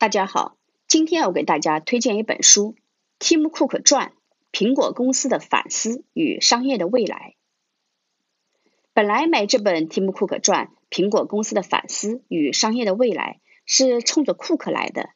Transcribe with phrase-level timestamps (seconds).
[0.00, 0.56] 大家好，
[0.88, 2.74] 今天我给大家推荐一本书
[3.22, 4.14] 《Tim Cook 传：
[4.50, 7.34] 苹果公司的反思与商业的未来》。
[8.94, 15.10] 本来买这本《Tim Cook 传：苹果公司的反思与商业的未来》是冲着库克来的，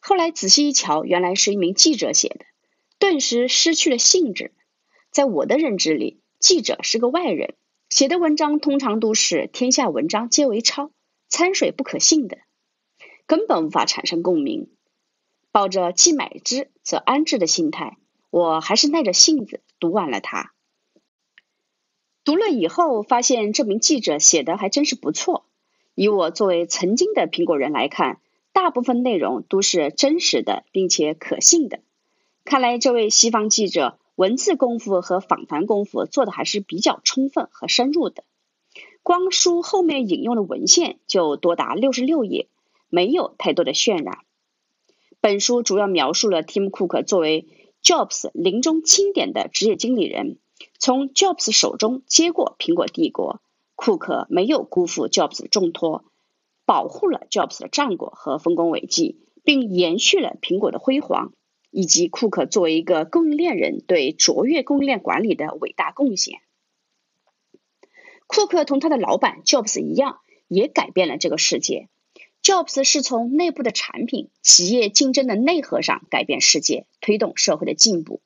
[0.00, 2.46] 后来仔细一瞧，原来是一名记者写的，
[3.00, 4.54] 顿时失去了兴致。
[5.10, 7.56] 在我的认知里，记者是个外人，
[7.88, 10.92] 写的文章通常都是天下文章皆为抄，
[11.28, 12.38] 掺水不可信的。
[13.26, 14.68] 根本无法产生共鸣。
[15.52, 17.96] 抱着既买之则安之的心态，
[18.30, 20.52] 我还是耐着性子读完了它。
[22.24, 25.46] 读了以后，发现这名记者写的还真是不错。
[25.94, 28.20] 以我作为曾经的苹果人来看，
[28.52, 31.80] 大部分内容都是真实的，并且可信的。
[32.44, 38.24] 看来这位西方记者文字功夫和访谈功夫做的还是比较充分和深入的。
[39.02, 42.48] 光书后面引用的文献就多达六十六页。
[42.88, 44.18] 没有太多的渲染。
[45.20, 47.46] 本书主要描述了 Tim Cook 作为
[47.82, 50.38] Jobs 临终钦点的职业经理人，
[50.78, 53.40] 从 Jobs 手中接过苹果帝国。
[53.74, 56.04] 库克没有辜负 Jobs 的重托，
[56.64, 61.34] 保护了 Jobs 的战果和丰功伟绩，并延续了苹果的辉煌，
[61.70, 66.40] 以及库克作为一个供应链人对卓越供应链管理的伟大贡献。
[68.26, 71.88] 库克同他的老板 Jobs 一样，也改变了这个世界。
[72.46, 78.20] Jobs 是从内部的产品、企业竞争的内核上改变世界，推动社会的进步。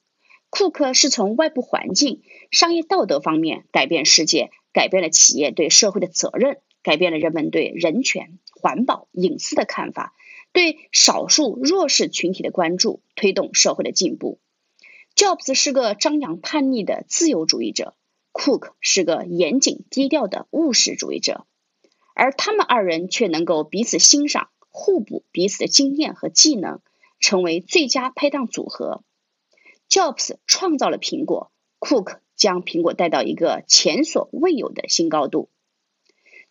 [0.51, 10.13] 库克是从外部环境、商业道德方面改变世界，改变了企业对社会的责任，改变了人们对人权、环保、隐私的看法，
[10.53, 14.39] 对少数弱势群体的关注，推动社会的进步。
[15.17, 17.95] Jobs 是个张扬叛逆的自由主义者
[18.35, 21.47] ，Cook 是个严谨低调的务实主义者。
[22.15, 26.81] 而他们二人却能够彼此欣赏、互补彼此的经验和技能，
[27.19, 29.03] 成为最佳拍档组合。
[29.89, 35.49] Jobs 创造了苹果，Cook 将苹果带到一个前所未有的新高度。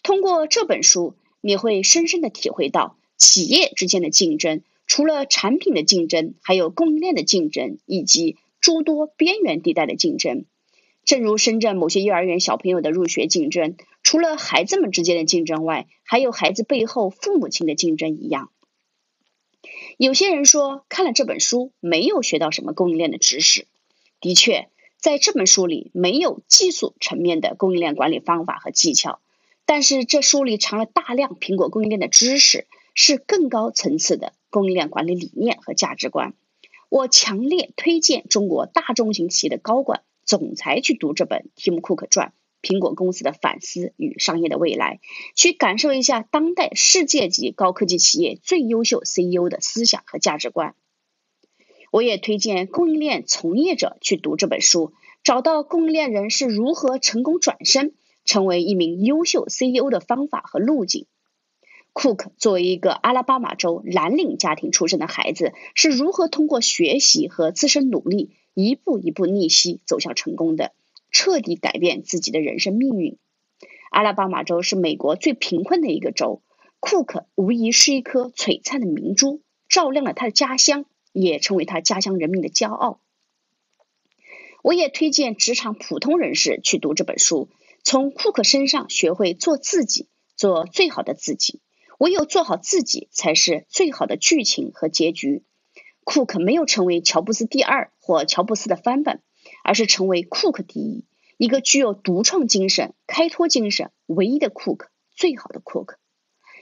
[0.04, 10.46] 通过这本书，你会深深的体会到企业之间的竞争，除了产品的竞争，还有供应链的竞争，以及诸多边缘地带的竞争。
[11.10, 13.78] 正如深圳某些幼儿园小朋友的入学竞争。
[14.04, 18.52] 除了孩子们之间的竞争外，还有孩子背后父母亲的竞争一样。
[19.98, 23.66] 有些人说看了这本书没有学到什么供应链的知识。
[24.22, 29.20] 的确，在这本书里没有技术层面的供应链管理方法和技巧，
[29.66, 36.36] 但是这书里藏了大量苹果供应链的知识，是更高层次的供应链管理理念和价值观。
[36.88, 42.28] 我强烈推荐中国大中型企业的高管、总裁去读这本《提姆·库克传》。
[42.62, 45.00] 苹果公司的反思与商业的未来，
[45.34, 50.76] 去感受一下当代世界级高科技企业最优秀 CEO 的思想和价值观。
[51.90, 61.08] 我也推荐供应链从业者去读这本书，找到供应链人是如何成功转身成为一名优秀 CEO 的方法和路径。
[61.92, 68.30] 库克作为一个阿拉巴马州蓝领家庭出身的孩子，是如何通过学习和自身努力，
[68.62, 70.74] 一步一步逆袭走向成功的。
[71.12, 73.18] 彻底改变自己的人生命运。
[73.90, 76.44] 阿拉巴马州是美国最贫困的一个州，
[76.80, 83.02] 库克无疑是一颗璀璨的明珠，照亮了他的家乡，也成为他家乡人民的骄傲。
[84.62, 87.50] 我也推荐职场普通人士去读这本书，
[87.84, 91.60] 从库克身上学会做自己，做最好的自己。
[91.98, 95.44] 唯有做好自己，才是最好的剧情和结局。
[96.10, 99.22] 库克没有成为乔布斯第二或乔布斯的翻版。
[99.64, 101.06] 而是成为库克第一，
[101.38, 105.98] 一个具有独创精神、开拓精神唯一的库克，最好的库克。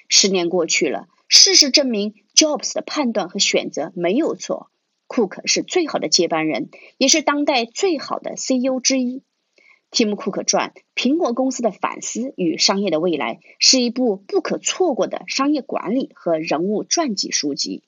[0.09, 4.69] 十年过去了，事实证明，Jobs 的判断和选择没有错，
[5.07, 9.19] 库克是最好的接班人，也是当代最好的 CEO 之一。
[9.91, 17.83] 《Tim Cook 传：苹果公司的反思与商业的未来》是一部不可错过的商业管理和人物传记书籍。